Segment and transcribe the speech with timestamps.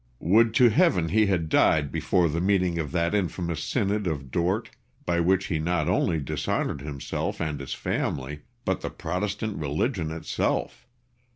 [0.17, 0.35] William.
[0.35, 4.71] Would to Heaven he had died before the meeting of that infamous Synod of Dort,
[5.05, 10.87] by which he not only dishonoured himself and his family, but the Protestant religion itself!